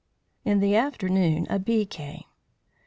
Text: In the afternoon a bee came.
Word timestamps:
In 0.43 0.61
the 0.61 0.75
afternoon 0.75 1.45
a 1.47 1.59
bee 1.59 1.85
came. 1.85 2.23